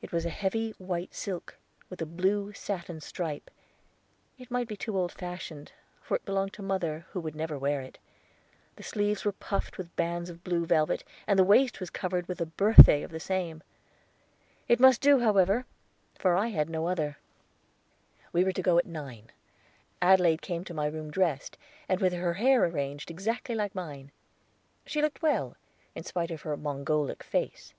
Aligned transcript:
It 0.00 0.12
was 0.12 0.24
a 0.24 0.30
heavy 0.30 0.70
white 0.78 1.12
silk, 1.12 1.58
with 1.90 2.00
a 2.00 2.06
blue 2.06 2.52
satin 2.52 3.00
stripe. 3.00 3.50
It 4.38 4.52
might 4.52 4.68
be 4.68 4.76
too 4.76 4.96
old 4.96 5.10
fashioned, 5.10 5.72
for 6.00 6.14
it 6.16 6.24
belonged 6.24 6.52
to 6.52 6.62
mother, 6.62 7.06
who 7.10 7.18
would 7.18 7.34
never 7.34 7.58
wear 7.58 7.80
it. 7.80 7.98
The 8.76 8.84
sleeves 8.84 9.24
were 9.24 9.32
puffed 9.32 9.76
with 9.76 9.96
bands 9.96 10.30
of 10.30 10.44
blue 10.44 10.64
velvet, 10.64 11.02
and 11.26 11.36
the 11.36 11.42
waist 11.42 11.80
was 11.80 11.90
covered 11.90 12.28
with 12.28 12.40
a 12.40 12.46
berthé 12.46 13.02
of 13.02 13.10
the 13.10 13.18
same. 13.18 13.64
It 14.68 14.78
must 14.78 15.00
do, 15.00 15.18
however, 15.18 15.66
for 16.16 16.36
I 16.36 16.50
had 16.54 16.70
no 16.70 16.86
other. 16.86 17.18
We 18.32 18.44
were 18.44 18.52
to 18.52 18.62
go 18.62 18.78
at 18.78 18.86
nine. 18.86 19.32
Adelaide 20.00 20.40
came 20.40 20.62
to 20.66 20.72
my 20.72 20.86
room 20.86 21.10
dressed, 21.10 21.58
and 21.88 22.00
with 22.00 22.12
her 22.12 22.34
hair 22.34 22.62
arranged 22.64 23.10
exactly 23.10 23.56
like 23.56 23.74
mine. 23.74 24.12
She 24.86 25.02
looked 25.02 25.20
well, 25.20 25.56
in 25.96 26.04
spite 26.04 26.30
of 26.30 26.42
her 26.42 26.56
Mongolic 26.56 27.24
face. 27.24 27.74